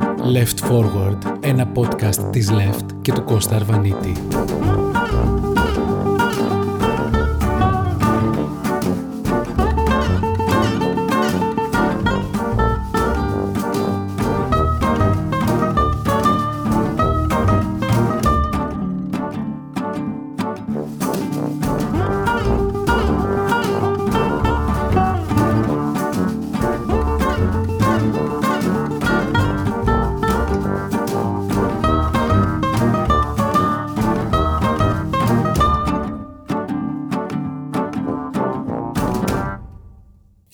Left 0.00 0.70
Forward, 0.70 1.18
ένα 1.40 1.72
podcast 1.74 2.32
της 2.32 2.50
Left 2.50 2.86
και 3.02 3.12
του 3.12 3.22
Κώστα 3.24 3.56
Αρβανίτη. 3.56 4.12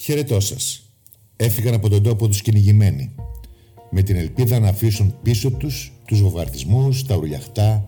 Χαιρετώ 0.05 0.41
σας. 0.41 0.91
Έφυγαν 1.37 1.75
από 1.75 1.89
τον 1.89 2.03
τόπο 2.03 2.29
τους 2.29 2.43
κυνηγημένοι. 2.43 3.15
Με 3.91 4.03
την 4.03 4.17
ελπίδα 4.17 4.59
να 4.59 4.69
αφήσουν 4.69 5.15
πίσω 5.23 5.51
τους 5.51 5.93
τους 6.07 6.21
βομβαρδισμούς, 6.21 7.07
τα 7.07 7.17
ουρλιαχτά, 7.17 7.87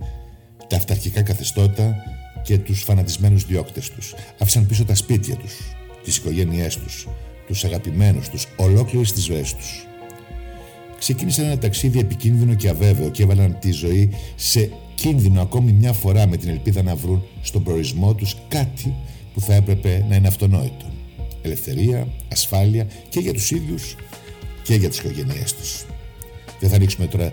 τα 0.69 0.77
αυταρχικά 0.77 1.23
καθεστώτα 1.23 1.97
και 2.43 2.59
τους 2.59 2.83
φανατισμένους 2.83 3.47
διώκτες 3.47 3.91
τους. 3.91 4.15
Άφησαν 4.39 4.67
πίσω 4.67 4.85
τα 4.85 4.95
σπίτια 4.95 5.37
τους, 5.37 5.55
τις 6.05 6.17
οικογένειές 6.17 6.77
τους, 6.77 7.09
τους 7.47 7.65
αγαπημένους 7.65 8.29
τους, 8.29 8.47
ολόκληρες 8.57 9.13
τις 9.13 9.25
ζωές 9.25 9.55
τους. 9.55 9.87
Ξεκίνησαν 10.99 11.45
ένα 11.45 11.59
ταξίδι 11.59 11.99
επικίνδυνο 11.99 12.55
και 12.55 12.69
αβέβαιο 12.69 13.11
και 13.11 13.23
έβαλαν 13.23 13.59
τη 13.61 13.71
ζωή 13.71 14.11
σε 14.37 14.71
κίνδυνο 14.95 15.41
ακόμη 15.41 15.73
μια 15.73 15.93
φορά 15.93 16.27
με 16.27 16.37
την 16.37 16.49
ελπίδα 16.49 16.83
να 16.83 16.97
βρουν 16.97 17.23
στον 17.43 17.63
προορισμό 17.63 18.15
τους 18.15 18.37
κάτι 18.49 18.95
που 19.35 19.41
θα 19.41 19.55
έπρεπε 19.55 20.05
να 20.09 20.17
είναι 20.17 20.29
αυτονόητο 20.29 20.96
ελευθερία, 21.47 22.09
ασφάλεια 22.33 22.87
και 23.09 23.21
για 23.21 23.33
τους 23.33 23.51
ίδιους 23.51 23.97
και 24.63 24.75
για 24.75 24.89
τις 24.89 24.99
οικογένειές 24.99 25.55
τους. 25.55 25.85
Δεν 26.61 26.71
θα 26.71 26.77
ανοίξουμε 26.77 27.07
τώρα 27.07 27.33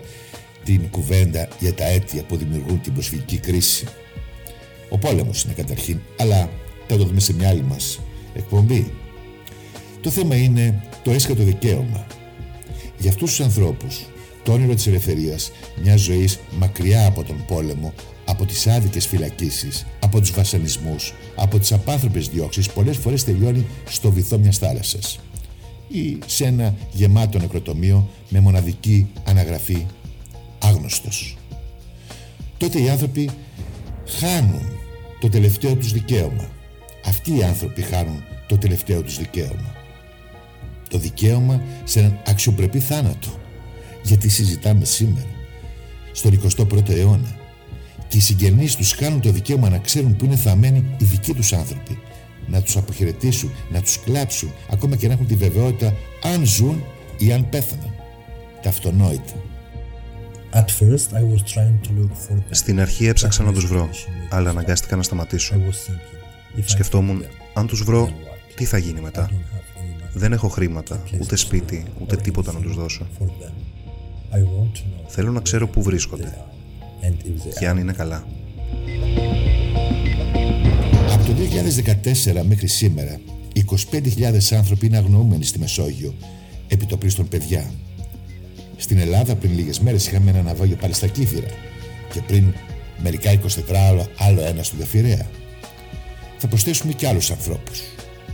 την 0.64 0.90
κουβέντα 0.90 1.48
για 1.60 1.74
τα 1.74 1.84
αίτια 1.84 2.22
που 2.22 2.36
δημιουργούν 2.36 2.80
την 2.80 2.92
προσφυγική 2.92 3.38
κρίση. 3.38 3.86
Ο 4.88 4.98
πόλεμος 4.98 5.42
είναι 5.42 5.52
καταρχήν, 5.52 6.00
αλλά 6.18 6.50
θα 6.86 6.96
το 6.96 7.04
δούμε 7.04 7.20
σε 7.20 7.34
μια 7.34 7.48
άλλη 7.48 7.62
μας 7.62 8.00
εκπομπή. 8.34 8.92
Το 10.00 10.10
θέμα 10.10 10.36
είναι 10.36 10.82
το 11.02 11.10
έσχατο 11.10 11.42
δικαίωμα. 11.42 12.06
Για 12.98 13.10
αυτούς 13.10 13.30
τους 13.30 13.40
ανθρώπους, 13.40 14.06
το 14.42 14.52
όνειρο 14.52 14.74
της 14.74 14.86
ελευθερίας, 14.86 15.50
μιας 15.82 16.00
ζωής 16.00 16.38
μακριά 16.58 17.06
από 17.06 17.24
τον 17.24 17.44
πόλεμο, 17.46 17.94
από 18.24 18.44
τις 18.46 18.66
άδικες 18.66 19.06
φυλακίσεις, 19.06 19.86
από 20.00 20.20
τους 20.20 20.30
βασανισμούς, 20.30 21.14
από 21.36 21.58
τις 21.58 21.72
απάνθρωπες 21.72 22.28
διώξεις 22.28 22.68
πολλές 22.68 22.96
φορές 22.96 23.24
τελειώνει 23.24 23.66
στο 23.88 24.12
βυθό 24.12 24.38
μιας 24.38 24.58
θάλασσας 24.58 25.18
ή 25.88 26.18
σε 26.26 26.44
ένα 26.44 26.74
γεμάτο 26.92 27.38
νεκροτομείο 27.38 28.08
με 28.28 28.40
μοναδική 28.40 29.06
αναγραφή 29.24 29.86
άγνωστος. 30.58 31.36
Τότε 32.56 32.80
οι 32.80 32.88
άνθρωποι 32.88 33.30
χάνουν 34.06 34.62
το 35.20 35.28
τελευταίο 35.28 35.74
τους 35.74 35.92
δικαίωμα. 35.92 36.48
Αυτοί 37.04 37.36
οι 37.36 37.42
άνθρωποι 37.42 37.82
χάνουν 37.82 38.22
το 38.46 38.58
τελευταίο 38.58 39.02
τους 39.02 39.18
δικαίωμα. 39.18 39.74
Το 40.88 40.98
δικαίωμα 40.98 41.62
σε 41.84 41.98
έναν 41.98 42.20
αξιοπρεπή 42.26 42.80
θάνατο. 42.80 43.28
Γιατί 44.02 44.28
συζητάμε 44.28 44.84
σήμερα, 44.84 45.26
στον 46.12 46.32
21ο 46.32 46.88
αιώνα, 46.88 47.36
και 48.14 48.20
οι 48.20 48.22
συγγενείς 48.22 48.76
τους 48.76 48.92
χάνουν 48.92 49.20
το 49.20 49.30
δικαίωμα 49.30 49.68
να 49.68 49.78
ξέρουν 49.78 50.16
που 50.16 50.24
είναι 50.24 50.36
θαμένοι 50.36 50.84
οι 50.98 51.04
δικοί 51.04 51.34
τους 51.34 51.52
άνθρωποι. 51.52 51.98
Να 52.46 52.62
τους 52.62 52.76
αποχαιρετήσουν, 52.76 53.50
να 53.72 53.80
τους 53.80 54.00
κλάψουν, 54.00 54.52
ακόμα 54.70 54.96
και 54.96 55.06
να 55.06 55.12
έχουν 55.12 55.26
τη 55.26 55.34
βεβαιότητα 55.34 55.94
αν 56.22 56.44
ζουν 56.44 56.84
ή 57.18 57.32
αν 57.32 57.48
πέθαναν. 57.48 57.94
Τα 58.62 58.68
αυτονόητα. 58.68 59.32
At 60.52 60.64
first, 60.64 61.08
I 61.12 61.22
was 61.32 61.42
trying 61.54 61.78
to 61.86 62.00
look 62.00 62.10
for 62.10 62.42
Στην 62.50 62.80
αρχή 62.80 63.06
έψαξα 63.06 63.42
να 63.42 63.52
τους 63.52 63.66
βρω, 63.66 63.88
αλλά 64.28 64.50
αναγκάστηκα 64.50 64.96
να 64.96 65.02
σταματήσω. 65.02 65.54
Σκεφτόμουν, 66.64 67.24
αν 67.54 67.66
τους 67.66 67.82
βρω, 67.82 68.12
τι 68.54 68.64
θα 68.64 68.78
γίνει 68.78 69.00
μετά; 69.00 69.30
Δεν 70.12 70.32
έχω 70.32 70.48
χρήματα, 70.48 71.02
ούτε 71.20 71.36
σπίτι, 71.36 71.84
ούτε 72.00 72.16
τίποτα 72.16 72.52
να 72.52 72.60
τους 72.60 72.74
δώσω. 72.74 73.06
Θέλω 75.06 75.30
να 75.30 75.40
ξέρω 75.40 75.68
πού 75.68 75.82
βρίσκονται 75.82 76.53
και 77.58 77.68
αν 77.68 77.78
είναι 77.78 77.92
καλά. 77.92 78.26
Από 81.12 81.24
το 81.24 81.32
2014 82.42 82.42
μέχρι 82.44 82.66
σήμερα, 82.66 83.20
25.000 83.90 84.56
άνθρωποι 84.56 84.86
είναι 84.86 84.96
αγνοούμενοι 84.96 85.44
στη 85.44 85.58
Μεσόγειο, 85.58 86.14
επιτοπλίστων 86.68 87.28
παιδιά. 87.28 87.70
Στην 88.76 88.98
Ελλάδα 88.98 89.34
πριν 89.34 89.54
λίγες 89.54 89.80
μέρες 89.80 90.06
είχαμε 90.06 90.30
ένα 90.30 90.42
ναυάγιο 90.42 90.76
πάλι 90.76 90.94
στα 90.94 91.06
Κύθυρα 91.06 91.48
και 92.12 92.20
πριν 92.20 92.54
μερικά 93.02 93.32
24 93.32 93.38
άλλο, 93.88 94.06
άλλο 94.18 94.42
ένα 94.42 94.62
στο 94.62 94.76
Δεφυρέα. 94.76 95.26
Θα 96.38 96.48
προσθέσουμε 96.48 96.92
και 96.92 97.08
άλλους 97.08 97.30
ανθρώπους. 97.30 97.82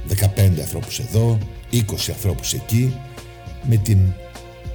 15 0.08 0.60
ανθρώπους 0.60 0.98
εδώ, 0.98 1.38
20 1.70 2.10
ανθρώπους 2.12 2.52
εκεί, 2.52 2.94
με 3.68 3.76
την 3.76 3.98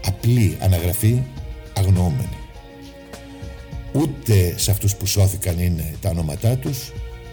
απλή 0.06 0.57
αναγραφή 0.59 1.22
αγνοούμενοι. 1.73 2.45
Ούτε 3.96 4.58
σε 4.58 4.72
αυτούς 4.72 4.96
που 4.96 5.06
σώθηκαν 5.06 5.60
είναι 5.60 5.96
τα 6.02 6.10
ονόματά 6.10 6.58
τους, 6.58 6.92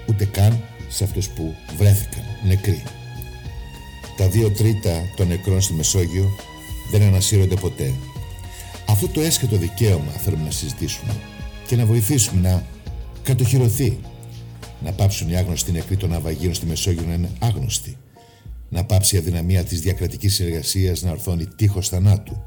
ούτε 0.08 0.24
καν 0.24 0.64
σε 0.88 1.04
αυτούς 1.04 1.28
που 1.28 1.54
βρέθηκαν 1.76 2.22
νεκροί. 2.46 2.82
Τα 4.16 4.28
δύο 4.28 4.50
τρίτα 4.50 5.02
των 5.16 5.26
νεκρών 5.26 5.60
στη 5.60 5.72
Μεσόγειο 5.72 6.28
δεν 6.90 7.02
ανασύρονται 7.02 7.54
ποτέ. 7.54 7.92
Αυτό 8.88 9.08
το 9.08 9.20
έσχετο 9.20 9.56
δικαίωμα 9.56 10.10
θέλουμε 10.10 10.44
να 10.44 10.50
συζητήσουμε 10.50 11.14
και 11.66 11.76
να 11.76 11.86
βοηθήσουμε 11.86 12.48
να 12.48 12.66
κατοχυρωθεί. 13.22 13.98
Να 14.82 14.92
πάψουν 14.92 15.28
οι 15.28 15.36
άγνωστοι 15.36 15.72
νεκροί 15.72 15.96
των 15.96 16.12
Αβαγίων 16.12 16.54
στη 16.54 16.66
Μεσόγειο 16.66 17.06
να 17.06 17.14
είναι 17.14 17.30
άγνωστοι. 17.38 17.96
Να 18.68 18.84
πάψει 18.84 19.16
η 19.16 19.18
αδυναμία 19.18 19.64
της 19.64 19.80
διακρατικής 19.80 20.34
συνεργασίας 20.34 21.02
να 21.02 21.10
ορθώνει 21.10 21.46
τείχος 21.46 21.88
θανάτου. 21.88 22.42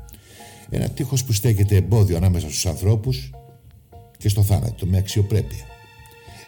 Ένα 0.69 0.89
τείχος 0.89 1.23
που 1.23 1.33
στέκεται 1.33 1.75
εμπόδιο 1.75 2.17
ανάμεσα 2.17 2.47
στους 2.47 2.65
ανθρώπους 2.65 3.31
και 4.17 4.29
στο 4.29 4.43
θάνατο 4.43 4.85
με 4.85 4.97
αξιοπρέπεια. 4.97 5.65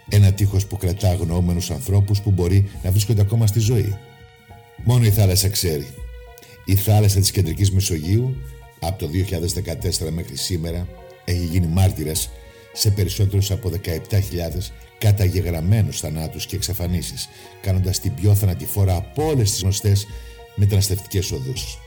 Ένα 0.10 0.32
τείχος 0.32 0.66
που 0.68 0.78
κρατά 0.78 1.10
αγνοούμενους 1.10 1.72
ανθρώπους 1.72 2.22
που 2.22 2.32
μπορεί 2.32 2.70
να 2.84 2.92
βρίσκονται 2.92 3.22
ακόμα 3.22 3.48
στη 3.48 3.60
ζωή. 3.60 3.98
Μόνο 4.84 5.06
η 5.06 5.12
θάλασσα 5.12 5.50
ξέρει. 5.50 5.88
Η 6.66 6.76
θάλασσα 6.76 7.20
της 7.20 7.32
Κεντρικής 7.32 7.72
Μεσογείου 7.72 8.36
από 8.80 9.00
το 9.00 9.08
2014 9.08 10.12
μέχρι 10.12 10.38
σήμερα 10.38 10.88
έχει 11.26 11.46
γίνει 11.46 11.68
μάρτυρας 11.68 12.30
σε 12.74 12.92
περισσότερους 12.92 13.52
από 13.52 13.70
17.000 13.70 14.72
καταγεγραμμένους 14.98 16.00
θανάτους 16.00 16.46
και 16.46 16.56
εξαφανίσεις, 16.56 17.30
κάνοντας 17.62 18.00
την 18.00 18.14
πιο 18.14 18.36
θανατηφόρα 18.36 18.96
από 18.96 19.28
όλες 19.28 19.52
τις 19.52 19.62
γνωστές 19.62 20.08
μεταναστευτικές 20.56 21.32
οδούς. 21.32 21.80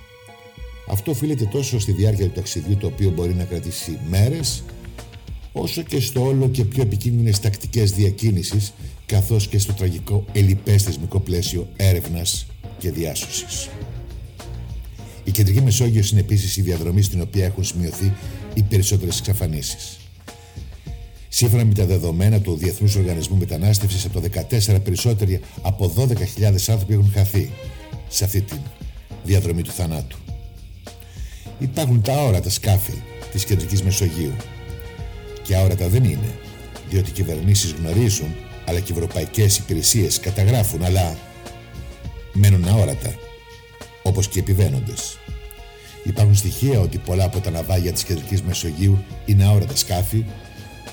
Αυτό 0.88 1.10
οφείλεται 1.10 1.44
τόσο 1.44 1.80
στη 1.80 1.92
διάρκεια 1.92 2.24
του 2.24 2.32
ταξιδιού 2.32 2.76
το 2.76 2.86
οποίο 2.86 3.10
μπορεί 3.10 3.34
να 3.34 3.44
κρατήσει 3.44 3.98
μέρες 4.08 4.62
όσο 5.52 5.82
και 5.82 6.00
στο 6.00 6.24
όλο 6.24 6.48
και 6.48 6.64
πιο 6.64 6.82
επικίνδυνες 6.82 7.40
τακτικές 7.40 7.92
διακίνησης 7.92 8.72
καθώς 9.06 9.48
και 9.48 9.58
στο 9.58 9.72
τραγικό 9.72 10.24
ελλειπές 10.32 10.82
θεσμικό 10.82 11.20
πλαίσιο 11.20 11.68
έρευνας 11.76 12.46
και 12.78 12.90
διάσωσης. 12.90 13.68
Η 15.24 15.30
Κεντρική 15.30 15.60
Μεσόγειος 15.60 16.10
είναι 16.10 16.20
επίσης 16.20 16.56
η 16.56 16.62
διαδρομή 16.62 17.02
στην 17.02 17.20
οποία 17.20 17.44
έχουν 17.44 17.64
σημειωθεί 17.64 18.12
οι 18.54 18.62
περισσότερες 18.62 19.18
εξαφανίσεις. 19.18 19.98
Σύμφωνα 21.28 21.64
με 21.64 21.74
τα 21.74 21.86
δεδομένα 21.86 22.40
του 22.40 22.56
Διεθνούς 22.56 22.94
Οργανισμού 22.94 23.36
Μετανάστευσης, 23.36 24.04
από 24.04 24.20
το 24.20 24.28
2014 24.50 24.80
περισσότεροι 24.84 25.40
από 25.62 25.94
12.000 25.96 26.68
άνθρωποι 26.68 26.92
έχουν 26.92 27.10
χαθεί 27.14 27.50
σε 28.08 28.24
αυτή 28.24 28.40
τη 28.40 28.54
διαδρομή 29.24 29.62
του 29.62 29.70
θανάτου. 29.70 30.18
Υπάρχουν 31.58 32.02
τα 32.02 32.24
όρατα 32.24 32.50
σκάφη 32.50 32.94
της 33.32 33.44
Κεντρικής 33.44 33.82
Μεσογείου 33.82 34.32
και 35.50 35.56
αόρατα 35.56 35.88
δεν 35.88 36.04
είναι, 36.04 36.38
διότι 36.90 37.10
οι 37.10 37.12
κυβερνήσεις 37.12 37.72
γνωρίζουν, 37.72 38.34
αλλά 38.64 38.80
και 38.80 38.92
οι 38.92 38.96
ευρωπαϊκές 38.96 39.58
υπηρεσίες 39.58 40.20
καταγράφουν, 40.20 40.84
αλλά 40.84 41.18
μένουν 42.32 42.68
αόρατα, 42.68 43.14
όπως 44.02 44.28
και 44.28 44.38
οι 44.38 44.40
επιβαίνοντες. 44.40 45.18
Υπάρχουν 46.04 46.34
στοιχεία 46.34 46.80
ότι 46.80 46.98
πολλά 46.98 47.24
από 47.24 47.40
τα 47.40 47.50
ναυάγια 47.50 47.92
της 47.92 48.02
Κεντρικής 48.02 48.42
Μεσογείου 48.42 49.04
είναι 49.26 49.44
αόρατα 49.44 49.76
σκάφη, 49.76 50.24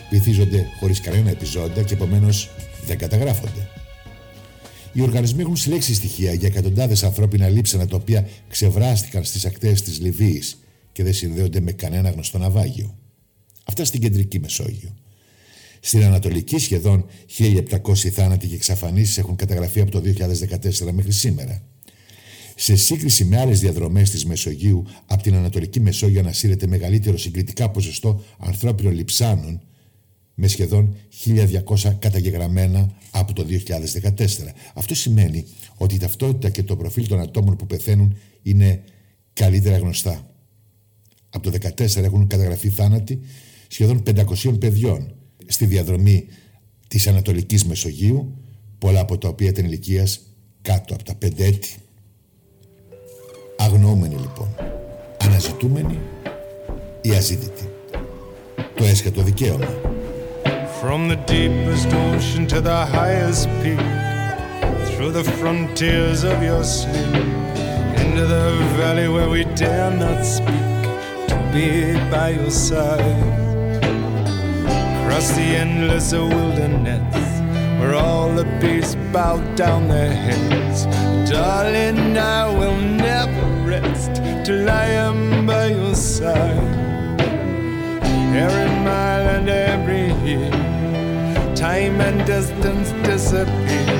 βυθίζονται 0.10 0.66
χωρίς 0.80 1.02
κανένα 1.02 1.30
επιζώντα 1.30 1.82
και 1.82 1.94
επομένως 1.94 2.50
δεν 2.86 2.98
καταγράφονται. 2.98 3.70
Οι 4.94 5.02
οργανισμοί 5.02 5.42
έχουν 5.42 5.56
συλλέξει 5.56 5.94
στοιχεία 5.94 6.34
για 6.34 6.48
εκατοντάδες 6.48 7.04
ανθρώπινα 7.04 7.48
λείψανα 7.48 7.88
τα 7.88 7.96
οποία 7.96 8.28
ξεβράστηκαν 8.50 9.24
στις 9.24 9.46
ακτές 9.46 9.82
της 9.82 10.00
Λιβύης 10.00 10.58
και 10.92 11.04
δεν 11.04 11.14
συνδέονται 11.14 11.60
με 11.60 11.72
κανένα 11.72 12.10
γνωστό 12.10 12.38
ναυάγιο. 12.38 12.97
Αυτά 13.68 13.86
στην 13.86 14.02
κεντρική 14.02 14.40
Μεσόγειο. 14.40 14.96
Στην 15.80 16.04
Ανατολική 16.04 16.58
σχεδόν 16.58 17.06
1.700 17.38 17.96
θάνατοι 17.96 18.48
και 18.48 18.56
εξαφανίσεις 18.56 19.18
έχουν 19.18 19.36
καταγραφεί 19.36 19.80
από 19.80 19.92
το 19.92 20.02
2014 20.06 20.92
μέχρι 20.92 21.12
σήμερα. 21.12 21.64
Σε 22.56 22.76
σύγκριση 22.76 23.26
με 23.26 23.40
άλλες 23.40 23.60
διαδρομές 23.60 24.10
της 24.10 24.26
Μεσογείου, 24.26 24.86
από 25.06 25.24
την 25.24 25.36
Ανατολική 25.36 25.80
Μεσόγειο 25.80 26.20
ανασύρεται 26.20 26.68
μεγαλύτερο 26.68 27.18
συγκριτικά 27.18 27.70
ποσοστό 27.70 28.24
ανθρώπινων 28.38 28.94
λειψάνων, 28.94 29.62
με 30.34 30.48
σχεδόν 30.48 30.96
1.200 31.26 31.94
καταγεγραμμένα 32.00 32.98
από 33.12 33.34
το 33.34 33.46
2014. 33.50 34.28
Αυτό 34.74 34.96
σημαίνει 34.96 35.46
ότι 35.78 35.96
η 35.96 35.98
ταυτότητα 35.98 36.50
και 36.50 36.64
το 36.64 36.76
προφίλ 36.76 37.08
των 37.08 37.20
ατόμων 37.20 37.56
που 37.56 37.66
πεθαίνουν 37.66 38.18
είναι 38.42 38.84
καλύτερα 39.34 39.78
γνωστά. 39.78 40.32
Από 41.30 41.52
το 41.52 41.58
2014 41.78 41.96
έχουν 41.96 42.28
καταγραφεί 42.28 42.70
θάνατοι 42.70 43.20
σχεδόν 43.68 44.04
500 44.06 44.60
παιδιών 44.60 45.16
στη 45.48 45.66
διαδρομή 45.66 46.28
της 46.88 47.08
Ανατολικής 47.08 47.66
Μεσογείου, 47.66 48.38
πολλά 48.80 49.00
από 49.00 49.18
τα 49.18 49.28
οποία 49.28 49.50
ήταν 49.50 49.66
ηλικίας 49.66 50.20
κάτω 50.62 50.94
από 50.94 51.04
τα 51.04 51.14
5 51.26 51.44
έτη. 51.44 51.76
Αγνοούμενοι 53.58 54.16
λοιπόν, 54.16 54.48
αναζητούμενοι 55.18 56.00
ή 57.02 57.12
αζήτητοι. 57.12 57.70
Το 58.76 58.84
έσχατο 58.84 59.22
δικαίωμα. 59.22 59.96
From 60.82 61.08
the 61.08 61.16
deepest 61.16 61.92
ocean 61.92 62.46
to 62.54 62.62
the 62.62 62.86
highest 62.86 63.50
peak 63.62 63.80
Through 64.90 65.12
the 65.12 65.24
frontiers 65.24 66.24
of 66.24 66.38
your 66.44 66.64
sleep 66.64 67.16
Into 68.02 68.24
the 68.28 68.46
valley 68.78 69.08
where 69.10 69.28
we 69.28 69.44
dare 69.56 69.90
not 69.90 70.24
speak 70.24 70.84
To 71.30 71.36
be 71.52 71.94
by 72.12 72.30
your 72.38 72.52
side 72.52 73.47
Across 75.18 75.36
the 75.36 75.58
endless 75.66 76.12
wilderness 76.14 77.40
Where 77.80 77.96
all 77.96 78.32
the 78.36 78.46
beasts 78.62 78.94
bow 79.12 79.38
down 79.56 79.88
their 79.88 80.14
heads. 80.14 80.86
Darling, 81.28 82.16
I 82.16 82.46
will 82.56 82.78
never 82.78 83.48
rest 83.68 84.22
Till 84.46 84.70
I 84.70 84.86
am 84.86 85.48
by 85.48 85.70
your 85.70 85.96
side. 85.96 87.20
Every 88.46 88.70
mile 88.86 89.28
and 89.38 89.50
every 89.50 90.14
year 90.24 90.52
Time 91.56 92.00
and 92.00 92.24
distance 92.28 92.92
disappear. 93.04 93.98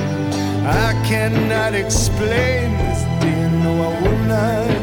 I 0.68 0.92
cannot 1.04 1.74
explain 1.74 2.78
this 2.78 3.02
dear 3.20 3.50
No, 3.50 3.72
I 3.90 4.02
will 4.02 4.18
not 4.28 4.77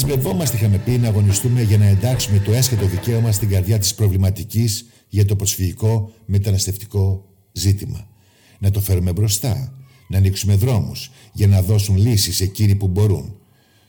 Δεσμευόμαστε, 0.00 0.56
είχαμε 0.56 0.78
πει, 0.78 0.90
να 0.90 1.08
αγωνιστούμε 1.08 1.62
για 1.62 1.78
να 1.78 1.84
εντάξουμε 1.84 2.38
το 2.38 2.52
έσχατο 2.52 2.86
δικαίωμα 2.86 3.32
στην 3.32 3.48
καρδιά 3.48 3.78
της 3.78 3.94
προβληματικής 3.94 4.86
για 5.08 5.24
το 5.24 5.36
προσφυγικό 5.36 6.12
μεταναστευτικό 6.26 7.24
ζήτημα. 7.52 8.08
Να 8.58 8.70
το 8.70 8.80
φέρουμε 8.80 9.12
μπροστά, 9.12 9.74
να 10.08 10.18
ανοίξουμε 10.18 10.54
δρόμους 10.54 11.10
για 11.32 11.46
να 11.46 11.62
δώσουν 11.62 11.96
λύσεις 11.96 12.40
εκείνοι 12.40 12.74
που 12.74 12.88
μπορούν. 12.88 13.36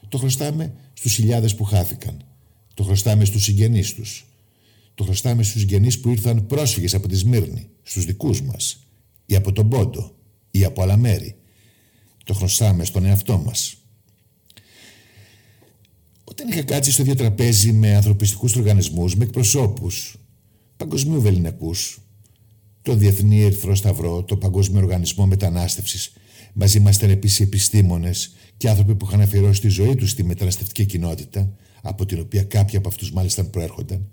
Το 0.09 0.17
χρωστάμε 0.17 0.73
στους 0.93 1.13
χιλιάδες 1.13 1.55
που 1.55 1.63
χάθηκαν. 1.63 2.23
Το 2.73 2.83
χρωστάμε 2.83 3.25
στους 3.25 3.43
συγγενείς 3.43 3.93
τους. 3.93 4.25
Το 4.95 5.03
χρωστάμε 5.03 5.43
στους 5.43 5.61
συγγενείς 5.61 5.99
που 5.99 6.09
ήρθαν 6.09 6.45
πρόσφυγες 6.45 6.93
από 6.93 7.07
τη 7.07 7.15
Σμύρνη, 7.15 7.69
στους 7.83 8.05
δικούς 8.05 8.41
μας, 8.41 8.87
ή 9.25 9.35
από 9.35 9.51
τον 9.51 9.69
Πόντο, 9.69 10.15
ή 10.51 10.63
από 10.63 10.81
άλλα 10.81 10.97
μέρη. 10.97 11.35
Το 12.23 12.33
χρωστάμε 12.33 12.85
στον 12.85 13.05
εαυτό 13.05 13.37
μας. 13.37 13.78
Όταν 16.39 16.51
είχα 16.51 16.63
κάτσει 16.63 16.91
στο 16.91 17.01
ίδιο 17.01 17.15
τραπέζι 17.15 17.71
με 17.71 17.95
ανθρωπιστικούς 17.95 18.55
οργανισμούς, 18.55 19.15
με 19.15 19.23
εκπροσώπους 19.23 20.17
παγκοσμίου 20.77 21.21
βεληνικούς, 21.21 21.99
το 22.81 22.95
Διεθνή 22.95 23.41
Ερυθρό 23.41 23.75
Σταυρό, 23.75 24.23
το 24.23 24.37
Παγκόσμιο 24.37 24.81
Οργανισμό 24.81 25.25
Μετανάστευσης, 25.25 26.13
μαζί 26.53 26.79
μας 26.79 26.95
ήταν 26.95 27.09
επίσης 27.09 27.39
επιστήμονες 27.39 28.35
και 28.57 28.69
άνθρωποι 28.69 28.95
που 28.95 29.05
είχαν 29.05 29.21
αφιερώσει 29.21 29.61
τη 29.61 29.67
ζωή 29.67 29.95
τους 29.95 30.09
στη 30.09 30.23
μεταναστευτική 30.23 30.85
κοινότητα, 30.85 31.53
από 31.81 32.05
την 32.05 32.19
οποία 32.19 32.43
κάποιοι 32.43 32.77
από 32.77 32.87
αυτούς 32.87 33.11
μάλιστα 33.11 33.43
προέρχονταν, 33.43 34.09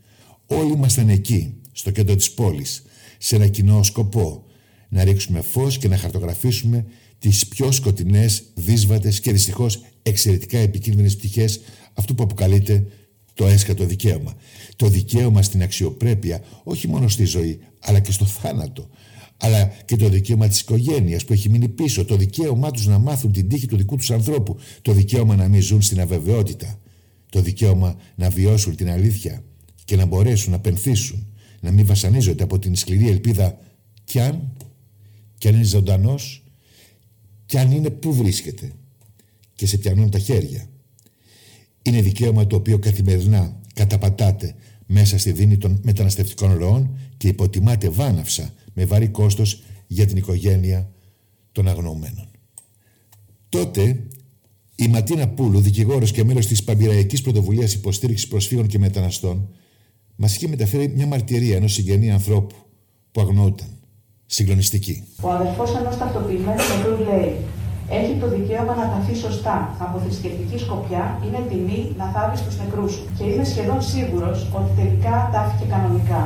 όλοι 0.47 0.73
ήμασταν 0.73 1.09
εκεί, 1.09 1.55
στο 1.73 1.91
κέντρο 1.91 2.15
της 2.17 2.31
πόλης, 2.31 2.83
σε 3.19 3.37
ένα 3.37 3.47
κοινό 3.47 3.83
σκοπό, 3.83 4.45
να 4.89 5.05
ρίξουμε 5.05 5.41
φως 5.41 5.79
και 5.79 5.89
να 5.89 5.97
χαρτογραφήσουμε 5.97 6.87
τις 7.19 7.47
πιο 7.47 7.73
σκοτεινές, 7.73 8.43
δύσβατες 8.55 9.21
και 9.21 9.33
δυστυχώς 9.33 9.81
εξαιρετικά 10.03 10.59
επικίνδυνες 10.59 11.17
πτυχές 11.17 11.61
αυτού 11.97 12.15
που 12.15 12.23
αποκαλείται 12.23 12.87
το 13.35 13.47
έσχατο 13.47 13.85
δικαίωμα. 13.85 14.35
Το 14.77 14.89
δικαίωμα 14.89 15.43
στην 15.43 15.63
αξιοπρέπεια, 15.63 16.43
όχι 16.65 16.89
μόνο 16.89 17.09
στη 17.09 17.25
ζωή, 17.25 17.59
αλλά 17.81 18.01
και 18.01 18.13
στο 18.13 18.25
θάνατο. 18.25 18.89
Αλλά 19.37 19.67
και 19.85 19.97
το 19.97 20.09
δικαίωμα 20.09 20.49
της 20.49 20.61
οικογένειας 20.61 21.25
που 21.25 21.33
έχει 21.33 21.49
μείνει 21.49 21.69
πίσω. 21.69 22.05
Το 22.05 22.17
δικαίωμά 22.17 22.71
τους 22.71 22.87
να 22.87 22.99
μάθουν 22.99 23.33
την 23.33 23.49
τύχη 23.49 23.67
του 23.67 23.77
δικού 23.77 23.97
τους 23.97 24.11
ανθρώπου. 24.11 24.57
Το 24.83 24.93
δικαίωμα 24.93 25.37
να 25.37 25.49
μην 25.49 25.63
ζουν 25.63 25.83
στην 25.83 26.01
αβεβαιότητα. 26.01 26.79
Το 27.31 27.41
δικαίωμα 27.41 27.97
να 28.15 28.31
βιώσουν 28.31 28.77
την 28.77 28.91
αλήθεια 28.91 29.45
και 29.85 29.97
να 29.97 30.07
μπορέσουν 30.07 30.53
να 30.53 30.61
πενθήσουν. 30.61 31.27
Να 31.61 31.71
μην 31.71 31.87
βασανίζονται 31.87 32.43
από 32.43 32.59
την 32.59 32.77
σκληρή 32.77 33.09
ελπίδα 33.09 33.59
κι 34.05 34.21
αν, 34.21 34.53
κι 35.39 35.49
αν 35.49 35.55
είναι 35.55 35.65
ζωντανός, 35.65 36.45
κι 37.47 37.59
αν 37.59 37.71
είναι 37.71 37.91
που 37.91 38.15
βρίσκεται 38.15 38.73
και 39.55 39.67
σε 39.67 39.79
πιανούν 39.79 40.11
τα 40.11 40.19
χέρια 40.19 40.69
είναι 41.89 42.01
δικαίωμα 42.01 42.47
το 42.47 42.57
οποίο 42.57 42.79
καθημερινά 42.79 43.61
καταπατάται 43.75 44.55
μέσα 44.87 45.19
στη 45.19 45.33
δίνη 45.33 45.57
των 45.57 45.81
μεταναστευτικών 45.83 46.57
ροών 46.57 46.99
και 47.17 47.29
υποτιμάται 47.29 47.89
βάναυσα 47.89 48.53
με 48.73 48.85
βαρύ 48.85 49.09
κόστος 49.09 49.63
για 49.87 50.07
την 50.07 50.17
οικογένεια 50.17 50.91
των 51.53 51.69
αγνοωμένων. 51.69 52.29
Τότε 53.49 54.03
η 54.75 54.89
Ματίνα 54.89 55.29
Πούλου, 55.29 55.61
δικηγόρος 55.61 56.13
και 56.13 56.25
μέλος 56.25 56.47
της 56.47 56.65
Παμπυραϊκής 56.65 57.23
Πρωτοβουλίας 57.23 57.75
Υποστήριξης 57.75 58.29
Προσφύγων 58.29 58.67
και 58.67 58.79
Μεταναστών, 58.79 59.49
μας 60.17 60.37
είχε 60.37 60.49
μεταφέρει 60.49 60.93
μια 60.97 61.07
μαρτυρία 61.07 61.57
ενός 61.57 61.73
συγγενή 61.73 62.11
ανθρώπου 62.11 62.55
που 63.13 63.21
αγνοούταν. 63.21 63.69
Συγκλονιστική. 64.27 65.05
Ο 65.21 65.31
αδερφός 65.31 65.75
ενός 65.75 65.97
ταυτοποιημένου 65.97 66.57
νεκρού 66.77 67.05
λέει 67.05 67.37
έχει 67.89 68.13
το 68.23 68.27
δικαίωμα 68.35 68.75
να 68.81 68.87
ταθεί 68.93 69.15
σωστά. 69.25 69.57
Από 69.85 69.97
θρησκευτική 70.05 70.59
σκοπιά 70.65 71.05
είναι 71.25 71.41
τιμή 71.51 71.81
να 72.01 72.07
θάβεις 72.15 72.41
τους 72.45 72.57
νεκρούς 72.61 72.93
σου. 72.95 73.05
Και 73.17 73.25
είμαι 73.31 73.45
σχεδόν 73.53 73.81
σίγουρος 73.93 74.39
ότι 74.59 74.71
τελικά 74.81 75.15
τάφηκε 75.33 75.67
κανονικά. 75.75 76.23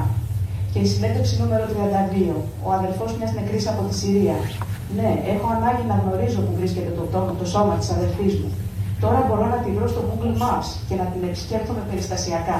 Και 0.73 0.81
η 0.87 0.89
συνέντευξη 0.93 1.35
νούμερο 1.41 1.65
32. 1.75 2.37
Ο 2.67 2.69
αδελφός 2.79 3.11
μιας 3.17 3.33
νεκρής 3.39 3.65
από 3.73 3.83
τη 3.89 3.95
Συρία. 4.01 4.37
Ναι, 4.99 5.11
έχω 5.35 5.47
ανάγκη 5.57 5.85
να 5.93 5.97
γνωρίζω 6.03 6.41
που 6.47 6.53
βρίσκεται 6.59 6.93
το, 6.99 7.03
το, 7.13 7.21
το 7.41 7.47
σώμα 7.53 7.75
της 7.81 7.91
αδελφής 7.97 8.33
μου. 8.41 8.51
Τώρα 9.03 9.21
μπορώ 9.27 9.47
να 9.55 9.59
τη 9.65 9.71
βρω 9.77 9.89
στο 9.95 10.01
Google 10.09 10.35
Maps 10.43 10.69
και 10.89 10.95
να 11.01 11.05
την 11.13 11.23
επισκέπτομαι 11.29 11.83
περιστασιακά. 11.91 12.59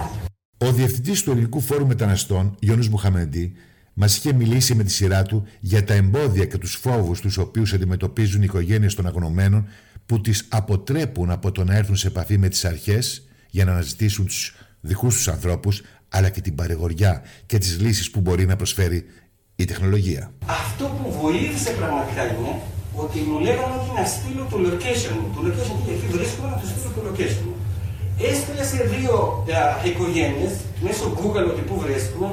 Ο 0.67 0.71
διευθυντής 0.73 1.23
του 1.23 1.31
Ελληνικού 1.31 1.61
Φόρου 1.61 1.87
Μεταναστών, 1.87 2.55
Γιώργο 2.59 2.85
Μουχαμεντή, 2.91 3.53
Μας 3.95 4.17
είχε 4.17 4.33
μιλήσει 4.33 4.75
με 4.75 4.83
τη 4.83 4.93
σειρά 4.93 5.23
του 5.23 5.47
για 5.61 5.85
τα 5.85 5.95
εμπόδια 5.95 6.45
και 6.45 6.59
τους 6.59 6.75
φόβους 6.75 7.21
τους 7.21 7.37
οποίους 7.39 7.73
αντιμετωπίζουν 7.73 8.41
οι 8.41 8.45
οικογένειες 8.49 8.95
των 8.95 9.07
αγνωμένων 9.07 9.69
που 10.07 10.21
τις 10.21 10.47
αποτρέπουν 10.49 11.31
από 11.31 11.53
το 11.53 11.65
να 11.65 11.77
έρθουν 11.77 11.97
σε 11.97 12.07
επαφή 12.07 12.39
με 12.39 12.49
τις 12.49 12.65
αρχές 12.65 13.27
για 13.51 13.65
να 13.65 13.73
αναζητήσουν 13.73 14.27
τους 14.27 14.55
δικούς 14.81 15.15
τους 15.15 15.29
ανθρώπους, 15.29 15.83
αλλά 16.09 16.29
και 16.31 16.41
την 16.41 16.55
παρηγοριά 16.55 17.23
και 17.47 17.59
τις 17.59 17.81
λύσεις 17.81 18.11
που 18.11 18.21
μπορεί 18.21 18.47
να 18.47 18.57
προσφέρει 18.57 19.05
η 19.57 19.65
τεχνολογία. 19.65 20.33
Αυτό 20.47 20.85
που 20.85 21.21
βοήθησε 21.23 21.71
πραγματικά 21.71 22.23
είναι 22.25 22.55
ότι 22.95 23.19
μου 23.19 23.39
λέγανε 23.47 23.75
ότι 23.81 23.91
να 24.01 24.05
στείλω 24.15 24.45
το 24.51 24.57
location 24.67 25.15
μου. 25.21 25.29
Το 25.35 25.41
location 25.47 25.75
μου, 25.79 25.87
εκεί 25.95 26.07
βρίσκομαι 26.17 26.49
να 26.53 26.57
του 26.61 26.67
στείλω 26.71 26.91
το 26.97 27.01
location 27.09 27.43
μου. 27.47 27.57
Έστειλα 28.31 28.65
σε 28.73 28.79
δύο 28.95 29.15
ε, 29.85 29.89
οικογένειες 29.89 30.53
μέσω 30.85 31.05
Google 31.19 31.47
ότι 31.53 31.63
πού 31.69 31.75
βρίσκομαι 31.85 32.29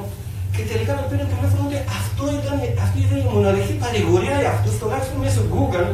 και 0.58 0.66
τελικά 0.72 0.92
με 0.98 1.04
πήρε 1.10 1.24
τηλέφωνο 1.32 1.62
ότι 1.68 1.78
αυτό 2.00 2.24
ήταν, 2.38 2.56
αυτή 2.84 2.98
ήταν 3.06 3.18
η 3.24 3.28
μοναδική 3.36 3.74
παρηγορία 3.84 4.36
για 4.42 4.50
αυτούς, 4.56 4.74
τουλάχιστον 4.80 5.18
μέσω 5.24 5.42
Google, 5.54 5.88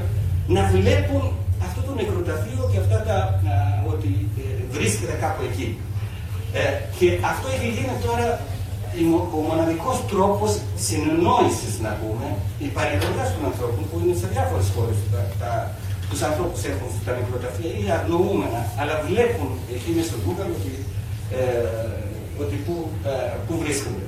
να 0.56 0.62
βλέπουν 0.75 1.23
αυτό 1.66 1.80
το 1.87 1.92
νεκροταφείο 2.00 2.62
και 2.71 2.78
αυτά 2.83 2.99
τα, 3.09 3.16
α, 3.52 3.54
ότι 3.92 4.11
ε, 4.42 4.44
βρίσκεται 4.76 5.14
κάπου 5.25 5.42
εκεί. 5.50 5.68
Ε, 6.59 6.64
και 6.99 7.06
αυτό 7.33 7.47
έχει 7.54 7.68
γίνει 7.76 7.97
τώρα 8.06 8.26
ο 9.37 9.40
μοναδικός 9.50 9.97
τρόπος 10.12 10.52
συνεννόησης, 10.87 11.75
να 11.87 11.90
πούμε, 12.00 12.26
η 12.66 12.68
παρηγοριά 12.76 13.25
των 13.35 13.42
ανθρώπων 13.50 13.83
που 13.88 13.97
είναι 14.02 14.14
σε 14.21 14.26
διάφορες 14.33 14.68
χώρες. 14.75 14.97
Τους 16.11 16.21
ανθρώπους 16.28 16.61
έχουν 16.71 16.88
τα 17.06 17.12
νεκροταφεία 17.18 17.73
ή 17.83 17.85
αγνοούμενα, 17.97 18.61
αλλά 18.80 18.94
βλέπουν 19.09 19.50
εκεί 19.75 19.90
μέσα 19.97 20.09
στο 20.11 20.18
Google 20.25 20.50
ότι, 20.59 20.73
ε, 21.38 21.42
ότι 22.42 22.56
πού, 22.64 22.75
ε, 23.11 23.14
πού 23.47 23.52
βρίσκονται. 23.62 24.06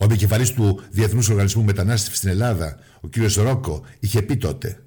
Ο 0.00 0.04
επικεφαλής 0.04 0.52
του 0.52 0.80
Διεθνούς 0.90 1.28
Οργανισμού 1.28 1.62
Μετανάστευσης 1.62 2.18
στην 2.18 2.28
Ελλάδα, 2.28 2.76
ο 3.00 3.08
κ. 3.08 3.16
Ρόκο, 3.36 3.82
είχε 4.00 4.22
πει 4.22 4.36
τότε. 4.36 4.82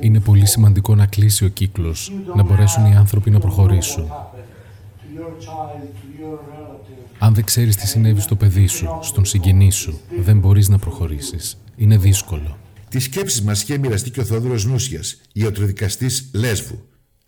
Είναι 0.00 0.20
πολύ 0.20 0.46
σημαντικό 0.46 0.94
να 0.94 1.06
κλείσει 1.06 1.44
ο 1.44 1.48
κύκλος, 1.48 2.12
να 2.34 2.42
μπορέσουν 2.42 2.86
οι 2.86 2.96
άνθρωποι 2.96 3.30
να 3.30 3.38
προχωρήσουν. 3.38 4.10
Αν 7.18 7.34
δεν 7.34 7.44
ξέρεις 7.44 7.76
τι 7.76 7.86
συνέβη 7.86 8.20
στο 8.20 8.36
παιδί 8.36 8.66
σου, 8.66 8.98
στον 9.02 9.24
συγγενή 9.24 9.70
σου, 9.70 10.00
δεν 10.20 10.38
μπορείς 10.38 10.68
να 10.68 10.78
προχωρήσεις. 10.78 11.58
Είναι 11.76 11.96
δύσκολο. 11.96 12.58
Τις 12.88 13.04
σκέψεις 13.04 13.42
μας 13.42 13.62
είχε 13.62 13.78
μοιραστεί 13.78 14.10
και 14.10 14.20
ο 14.20 14.24
Θόδωρο 14.24 14.58
Νούσιας, 14.66 15.20
ιατροδικαστής 15.32 16.30
Λέσβου, 16.34 16.82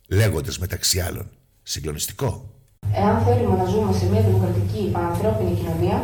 λέγοντας 0.09 0.59
μεταξύ 0.59 1.01
άλλων. 1.01 1.31
Συγκλονιστικό. 1.63 2.56
Εάν 3.01 3.15
θέλουμε 3.27 3.57
να 3.63 3.67
ζούμε 3.73 3.91
σε 3.99 4.05
μια 4.11 4.23
δημοκρατική, 4.29 4.83
πανανθρώπινη 4.95 5.53
κοινωνία, 5.59 5.99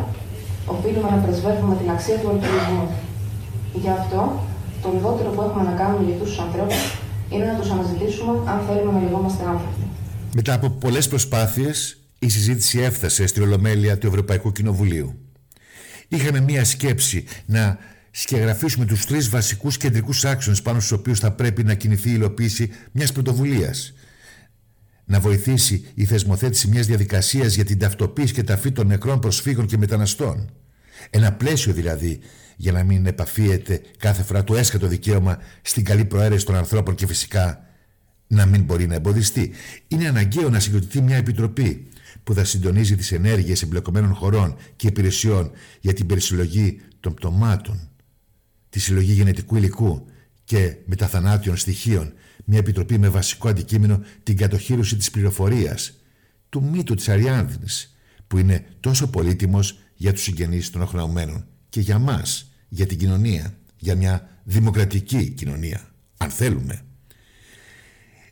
οφείλουμε 0.73 1.07
να 1.13 1.17
πρεσβεύουμε 1.23 1.75
την 1.81 1.89
αξία 1.95 2.17
του 2.19 2.29
αλτρουισμού. 2.31 2.85
Γι' 3.83 3.93
αυτό, 3.99 4.21
το 4.81 4.87
λιγότερο 4.95 5.29
που 5.33 5.41
έχουμε 5.45 5.63
να 5.69 5.75
κάνουμε 5.79 6.03
για 6.05 6.13
αυτού 6.15 6.25
τους 6.29 6.39
ανθρώπους 6.45 6.81
είναι 7.31 7.45
να 7.51 7.55
τους 7.59 7.69
αναζητήσουμε 7.75 8.31
αν 8.51 8.57
θέλουμε 8.67 8.91
να 8.97 9.01
λιγόμαστε 9.05 9.43
άνθρωποι. 9.53 9.83
Μετά 10.39 10.53
από 10.53 10.69
πολλές 10.69 11.07
προσπάθειες, 11.07 11.77
η 12.19 12.29
συζήτηση 12.29 12.79
έφτασε 12.79 13.27
στην 13.27 13.41
Ολομέλεια 13.43 13.97
του 13.97 14.07
Ευρωπαϊκού 14.07 14.51
Κοινοβουλίου. 14.51 15.09
Είχαμε 16.07 16.39
μία 16.39 16.63
σκέψη 16.65 17.23
να 17.45 17.77
σκεγγραφίσουμε 18.11 18.85
τους 18.85 19.05
τρεις 19.05 19.29
βασικούς 19.29 19.77
κεντρικούς 19.77 20.25
άξονες 20.25 20.61
πάνω 20.61 20.79
στους 20.79 20.97
οποίους 20.97 21.19
θα 21.19 21.31
πρέπει 21.31 21.63
να 21.63 21.73
κινηθεί 21.73 22.09
η 22.09 22.13
υλοποίηση 22.15 22.69
μιας 22.91 23.11
πρωτοβουλίας. 23.11 23.93
Να 25.05 25.19
βοηθήσει 25.19 25.85
η 25.93 26.05
θεσμοθέτηση 26.05 26.67
μιας 26.67 26.85
διαδικασίας 26.85 27.55
για 27.55 27.65
την 27.65 27.79
ταυτοποίηση 27.79 28.33
και 28.33 28.43
ταφή 28.43 28.71
των 28.71 28.87
νεκρών 28.87 29.19
προσφύγων 29.19 29.65
και 29.65 29.77
μεταναστών. 29.77 30.49
Ένα 31.09 31.33
πλαίσιο 31.33 31.73
δηλαδή 31.73 32.19
για 32.55 32.71
να 32.71 32.83
μην 32.83 33.05
επαφίεται 33.05 33.81
κάθε 33.97 34.23
φορά 34.23 34.43
το 34.43 34.55
έσκατο 34.55 34.87
δικαίωμα 34.87 35.37
στην 35.61 35.83
καλή 35.83 36.05
προαίρεση 36.05 36.45
των 36.45 36.55
ανθρώπων 36.55 36.95
και 36.95 37.07
φυσικά 37.07 37.65
να 38.27 38.45
μην 38.45 38.63
μπορεί 38.63 38.87
να 38.87 38.95
εμποδιστεί. 38.95 39.51
Είναι 39.87 40.07
αναγκαίο 40.07 40.49
να 40.49 40.59
συγκροτηθεί 40.59 41.01
μια 41.01 41.15
επιτροπή 41.15 41.87
που 42.23 42.33
θα 42.33 42.43
συντονίζει 42.43 42.95
τις 42.95 43.11
ενέργειες 43.11 43.61
εμπλεκομένων 43.61 44.13
χωρών 44.13 44.55
και 44.75 44.87
υπηρεσιών 44.87 45.51
για 45.79 45.93
την 45.93 46.05
περισυλλογή 46.05 46.81
των 46.99 47.13
πτωμάτων, 47.13 47.89
τη 48.69 48.79
συλλογή 48.79 49.13
γενετικού 49.13 49.55
υλικού 49.55 50.05
και 50.43 50.75
μεταθανάτιων 50.85 51.57
στοιχείων, 51.57 52.13
μια 52.43 52.57
επιτροπή 52.57 52.97
με 52.97 53.09
βασικό 53.09 53.49
αντικείμενο 53.49 54.03
την 54.23 54.37
κατοχήρωση 54.37 54.95
της 54.95 55.11
πληροφορίας, 55.11 55.93
του 56.49 56.63
μύτου 56.63 56.95
της 56.95 57.09
Αριάνδης, 57.09 57.95
που 58.27 58.37
είναι 58.37 58.65
τόσο 58.79 59.07
πολύτιμος 59.07 59.79
για 59.95 60.13
τους 60.13 60.21
συγγενείς 60.21 60.69
των 60.69 60.81
οχρεωμένων 60.81 61.45
και 61.69 61.79
για 61.79 61.99
μας, 61.99 62.51
για 62.67 62.85
την 62.85 62.97
κοινωνία, 62.97 63.57
για 63.77 63.95
μια 63.95 64.29
δημοκρατική 64.43 65.29
κοινωνία, 65.29 65.91
αν 66.17 66.29
θέλουμε. 66.29 66.81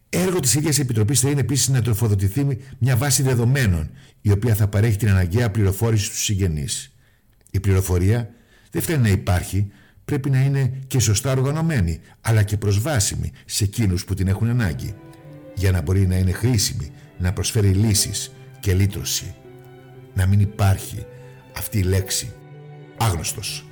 Έργο 0.09 0.39
της 0.39 0.55
ίδιας 0.55 0.79
Επιτροπής 0.79 1.19
θα 1.19 1.29
είναι 1.29 1.39
επίσης 1.39 1.67
να 1.67 1.81
τροφοδοτηθεί 1.81 2.57
μια 2.77 2.97
βάση 2.97 3.23
δεδομένων, 3.23 3.89
η 4.21 4.31
οποία 4.31 4.55
θα 4.55 4.67
παρέχει 4.67 4.97
την 4.97 5.09
αναγκαία 5.09 5.51
πληροφόρηση 5.51 6.05
στους 6.05 6.23
συγγενείς. 6.23 6.95
Η 7.51 7.59
πληροφορία 7.59 8.29
δεν 8.71 8.81
φτάνει 8.81 9.01
να 9.01 9.09
υπάρχει, 9.09 9.71
πρέπει 10.11 10.29
να 10.29 10.41
είναι 10.43 10.73
και 10.87 10.99
σωστά 10.99 11.31
οργανωμένη, 11.31 11.99
αλλά 12.21 12.43
και 12.43 12.57
προσβάσιμη 12.57 13.31
σε 13.45 13.63
εκείνους 13.63 14.05
που 14.05 14.13
την 14.13 14.27
έχουν 14.27 14.49
ανάγκη, 14.49 14.95
για 15.55 15.71
να 15.71 15.81
μπορεί 15.81 16.07
να 16.07 16.15
είναι 16.15 16.31
χρήσιμη, 16.31 16.91
να 17.17 17.33
προσφέρει 17.33 17.69
λύσεις 17.69 18.31
και 18.59 18.73
λύτρωση. 18.73 19.35
Να 20.13 20.25
μην 20.25 20.39
υπάρχει 20.39 21.05
αυτή 21.57 21.77
η 21.77 21.83
λέξη. 21.83 22.33
Άγνωστος. 22.97 23.70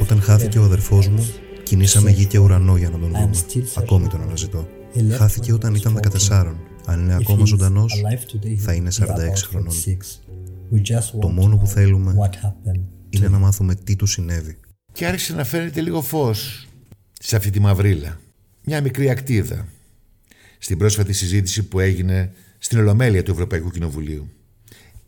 Όταν 0.00 0.22
χάθηκε 0.22 0.58
ο 0.58 0.62
αδερφός 0.62 1.08
μου, 1.08 1.28
κινήσαμε 1.62 2.10
γη 2.10 2.26
και 2.26 2.38
ουρανό 2.38 2.76
για 2.76 2.90
να 2.90 2.98
τον 2.98 3.08
δούμε. 3.08 3.30
Ακόμη 3.76 4.06
τον 4.06 4.22
αναζητώ. 4.22 4.68
Χάθηκε 5.10 5.52
όταν 5.52 5.74
ήταν 5.74 6.00
14. 6.28 6.54
Αν 6.86 7.00
είναι 7.00 7.14
ακόμα 7.14 7.44
ζωντανός, 7.44 8.02
θα 8.56 8.72
είναι 8.72 8.90
46 8.90 9.02
χρονών. 9.48 9.74
Το 11.20 11.28
μόνο 11.28 11.56
που 11.56 11.66
θέλουμε 11.66 12.14
είναι 13.10 13.28
να 13.28 13.38
μάθουμε 13.38 13.74
τι 13.74 13.96
του 13.96 14.06
συνέβη. 14.06 14.56
Και 14.92 15.06
άρχισε 15.06 15.34
να 15.34 15.44
φαίνεται 15.44 15.80
λίγο 15.80 16.02
φως 16.02 16.68
σε 17.20 17.36
αυτή 17.36 17.50
τη 17.50 17.60
μαυρίλα. 17.60 18.20
Μια 18.64 18.80
μικρή 18.80 19.10
ακτίδα. 19.10 19.66
Στην 20.58 20.78
πρόσφατη 20.78 21.12
συζήτηση 21.12 21.62
που 21.62 21.80
έγινε 21.80 22.32
στην 22.58 22.78
Ολομέλεια 22.78 23.22
του 23.22 23.30
Ευρωπαϊκού 23.30 23.70
Κοινοβουλίου. 23.70 24.28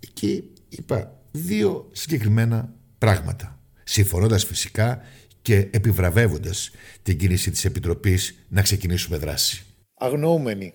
Εκεί 0.01 0.45
είπα 0.69 1.21
δύο 1.31 1.89
συγκεκριμένα 1.93 2.73
πράγματα 3.03 3.59
συμφωνώντας 3.85 4.45
φυσικά 4.45 5.03
και 5.43 5.57
επιβραβεύοντας 5.57 6.71
την 7.03 7.19
κίνηση 7.19 7.51
της 7.51 7.65
Επιτροπής 7.65 8.35
να 8.49 8.63
ξεκινήσουμε 8.63 9.17
δράση. 9.17 9.65
Αγνοούμενοι, 9.95 10.75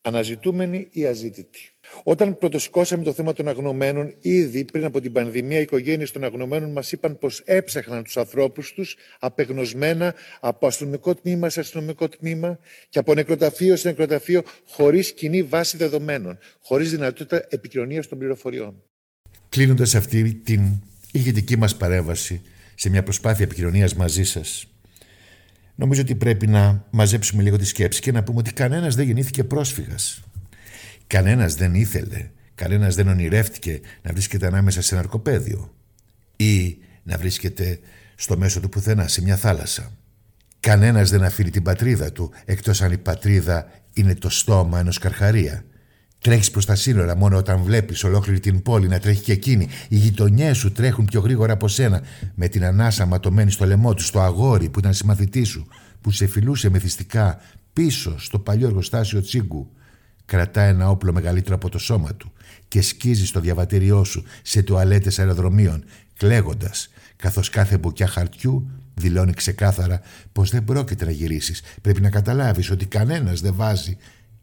αναζητούμενοι 0.00 0.88
ή 0.90 1.06
αζήτητοι. 1.06 1.58
Όταν 2.02 2.38
πρωτοσηκώσαμε 2.38 3.04
το 3.04 3.12
θέμα 3.12 3.32
των 3.32 3.48
αγνωμένων, 3.48 4.14
ήδη 4.20 4.64
πριν 4.64 4.84
από 4.84 5.00
την 5.00 5.12
πανδημία, 5.12 5.58
οι 5.58 5.62
οικογένειες 5.62 6.10
των 6.10 6.24
αγνωμένων 6.24 6.72
μας 6.72 6.92
είπαν 6.92 7.18
πως 7.18 7.42
έψαχναν 7.44 8.02
τους 8.02 8.16
ανθρώπους 8.16 8.72
τους 8.72 8.96
απεγνωσμένα 9.18 10.14
από 10.40 10.66
αστυνομικό 10.66 11.14
τμήμα 11.14 11.48
σε 11.48 11.60
αστυνομικό 11.60 12.08
τμήμα 12.08 12.58
και 12.88 12.98
από 12.98 13.14
νεκροταφείο 13.14 13.76
σε 13.76 13.88
νεκροταφείο, 13.88 14.42
χωρίς 14.68 15.12
κοινή 15.12 15.42
βάση 15.42 15.76
δεδομένων, 15.76 16.38
χωρίς 16.60 16.90
δυνατότητα 16.90 17.46
επικοινωνίας 17.48 18.08
των 18.08 18.18
πληροφοριών. 18.18 18.82
Κλείνοντας 19.48 19.94
αυτή 19.94 20.34
την 20.34 20.60
ηγετική 21.16 21.56
μας 21.58 21.76
παρέμβαση 21.76 22.40
σε 22.74 22.90
μια 22.90 23.02
προσπάθεια 23.02 23.44
επικοινωνίας 23.44 23.94
μαζί 23.94 24.24
σας. 24.24 24.66
Νομίζω 25.74 26.00
ότι 26.00 26.14
πρέπει 26.14 26.46
να 26.46 26.84
μαζέψουμε 26.90 27.42
λίγο 27.42 27.56
τη 27.56 27.64
σκέψη 27.64 28.00
και 28.00 28.12
να 28.12 28.22
πούμε 28.22 28.38
ότι 28.38 28.52
κανένας 28.52 28.94
δεν 28.94 29.06
γεννήθηκε 29.06 29.44
πρόσφυγας. 29.44 30.22
Κανένας 31.06 31.54
δεν 31.54 31.74
ήθελε, 31.74 32.30
κανένας 32.54 32.94
δεν 32.94 33.08
ονειρεύτηκε 33.08 33.80
να 34.02 34.12
βρίσκεται 34.12 34.46
ανάμεσα 34.46 34.82
σε 34.82 34.94
ναρκοπαίδιο 34.94 35.74
ή 36.36 36.76
να 37.02 37.16
βρίσκεται 37.16 37.78
στο 38.14 38.36
μέσο 38.36 38.60
του 38.60 38.68
πουθενά, 38.68 39.08
σε 39.08 39.22
μια 39.22 39.36
θάλασσα. 39.36 39.92
Κανένας 40.60 41.10
δεν 41.10 41.22
αφήνει 41.22 41.50
την 41.50 41.62
πατρίδα 41.62 42.12
του, 42.12 42.32
εκτός 42.44 42.82
αν 42.82 42.92
η 42.92 42.98
πατρίδα 42.98 43.70
είναι 43.92 44.14
το 44.14 44.28
στόμα 44.28 44.78
ενός 44.78 44.98
καρχαρία 44.98 45.64
Τρέχεις 46.20 46.50
προς 46.50 46.66
τα 46.66 46.74
σύνορα 46.74 47.16
μόνο 47.16 47.36
όταν 47.36 47.62
βλέπεις 47.62 48.04
ολόκληρη 48.04 48.40
την 48.40 48.62
πόλη 48.62 48.88
να 48.88 48.98
τρέχει 48.98 49.22
και 49.22 49.32
εκείνη. 49.32 49.68
Οι 49.88 49.96
γειτονιές 49.96 50.56
σου 50.58 50.72
τρέχουν 50.72 51.04
πιο 51.04 51.20
γρήγορα 51.20 51.52
από 51.52 51.68
σένα. 51.68 52.02
Με 52.34 52.48
την 52.48 52.64
ανάσα 52.64 53.06
ματωμένη 53.06 53.50
στο 53.50 53.66
λαιμό 53.66 53.94
τους, 53.94 54.06
στο 54.06 54.20
αγόρι 54.20 54.68
που 54.68 54.78
ήταν 54.78 54.94
συμμαθητή 54.94 55.44
σου, 55.44 55.66
που 56.00 56.10
σε 56.10 56.26
φιλούσε 56.26 56.68
μεθυστικά 56.70 57.40
πίσω 57.72 58.18
στο 58.18 58.38
παλιό 58.38 58.66
εργοστάσιο 58.66 59.22
τσίγκου. 59.22 59.70
Κρατά 60.24 60.62
ένα 60.62 60.90
όπλο 60.90 61.12
μεγαλύτερο 61.12 61.54
από 61.54 61.68
το 61.68 61.78
σώμα 61.78 62.14
του 62.14 62.32
και 62.68 62.82
σκίζει 62.82 63.26
στο 63.26 63.40
διαβατήριό 63.40 64.04
σου 64.04 64.24
σε 64.42 64.62
τουαλέτες 64.62 65.18
αεροδρομίων, 65.18 65.84
κλαίγοντας, 66.16 66.88
καθώς 67.16 67.48
κάθε 67.48 67.78
μπουκιά 67.78 68.06
χαρτιού 68.06 68.70
Δηλώνει 68.98 69.32
ξεκάθαρα 69.32 70.00
πως 70.32 70.50
δεν 70.50 70.64
πρόκειται 70.64 71.04
να 71.04 71.10
γυρίσεις. 71.10 71.62
Πρέπει 71.82 72.00
να 72.00 72.10
καταλάβεις 72.10 72.70
ότι 72.70 72.86
κανένας 72.86 73.40
δεν 73.40 73.54
βάζει 73.54 73.96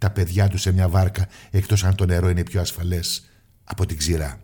τα 0.03 0.11
παιδιά 0.11 0.47
τους 0.47 0.61
σε 0.61 0.71
μια 0.71 0.89
βάρκα 0.89 1.27
εκτός 1.51 1.83
αν 1.83 1.95
το 1.95 2.05
νερό 2.05 2.29
είναι 2.29 2.43
πιο 2.43 2.61
ασφαλές 2.61 3.29
από 3.63 3.85
την 3.85 3.97
ξηρά. 3.97 4.39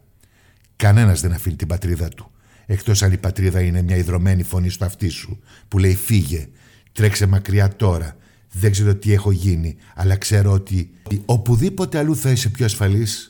Κανένας 0.75 1.21
δεν 1.21 1.33
αφήνει 1.33 1.55
την 1.55 1.67
πατρίδα 1.67 2.09
του 2.09 2.31
εκτός 2.65 3.03
αν 3.03 3.11
η 3.11 3.17
πατρίδα 3.17 3.61
είναι 3.61 3.81
μια 3.81 3.95
ιδρωμένη 3.95 4.43
φωνή 4.43 4.69
στο 4.69 4.85
αυτί 4.85 5.09
σου 5.09 5.39
που 5.67 5.77
λέει 5.77 5.95
φύγε, 5.95 6.49
τρέξε 6.91 7.25
μακριά 7.25 7.75
τώρα, 7.75 8.17
δεν 8.51 8.71
ξέρω 8.71 8.95
τι 8.95 9.13
έχω 9.13 9.31
γίνει, 9.31 9.75
αλλά 9.95 10.15
ξέρω 10.15 10.51
ότι 10.51 10.91
οπουδήποτε 11.25 11.97
αλλού 11.97 12.15
θα 12.15 12.31
είσαι 12.31 12.49
πιο 12.49 12.65
ασφαλής 12.65 13.29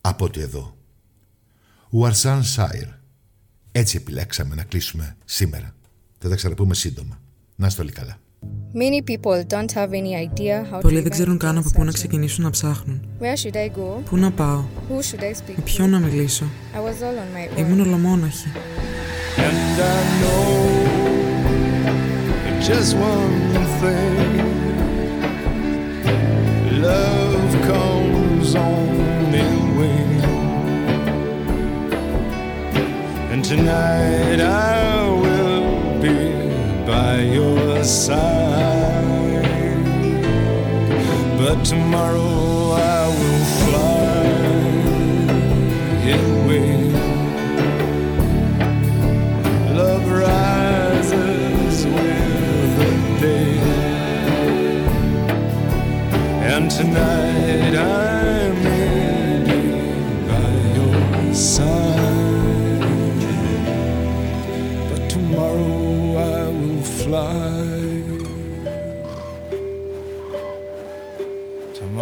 από 0.00 0.24
ότι 0.24 0.40
εδώ. 0.40 0.76
Ουαρσάν 1.90 2.44
Σάιρ. 2.44 2.86
Έτσι 3.72 3.96
επιλέξαμε 3.96 4.54
να 4.54 4.62
κλείσουμε 4.62 5.16
σήμερα. 5.24 5.74
Θα 6.18 6.28
τα 6.28 6.34
ξαναπούμε 6.34 6.74
σύντομα. 6.74 7.20
Να 7.56 7.66
είστε 7.66 7.82
όλοι 7.82 7.92
καλά. 7.92 8.18
Πολλοί 10.80 11.00
δεν 11.00 11.10
ξέρουν 11.10 11.38
καν 11.38 11.58
από 11.58 11.70
πού 11.74 11.84
να 11.84 11.92
ξεκινήσουν 11.92 12.44
να 12.44 12.50
ψάχνουν. 12.50 13.00
Πού 14.04 14.16
να 14.16 14.30
πάω, 14.30 14.64
με 15.46 15.62
ποιον 15.64 15.90
να 15.90 15.98
μιλήσω; 15.98 16.44
Ήμουν 17.58 17.80
ολομόναχη. 17.80 18.48
And 19.38 19.80
I 19.80 20.00
know 20.20 20.96
just 22.68 22.96
one 22.96 23.38
thing 23.80 24.16
Love 26.88 27.52
comes 27.70 28.54
on 28.56 29.34
in 29.44 29.56
wings 29.78 30.24
And 33.32 33.44
tonight 33.44 34.40
I 34.40 35.06
will 35.22 36.00
be 36.00 36.18
by 36.86 37.14
your 37.36 37.84
side 37.84 38.55
But 41.46 41.64
tomorrow 41.64 42.72
I 42.72 43.06
will 43.06 43.44
fly 43.62 44.26
away. 46.10 46.85